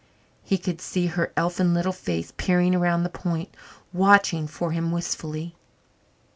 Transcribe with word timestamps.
He 0.43 0.57
could 0.57 0.81
see 0.81 1.05
her 1.05 1.31
elfin 1.37 1.75
little 1.75 1.91
face 1.91 2.33
peering 2.35 2.73
around 2.73 3.03
the 3.03 3.09
point, 3.09 3.49
watching 3.93 4.47
for 4.47 4.71
him 4.71 4.89
wistfully. 4.91 5.53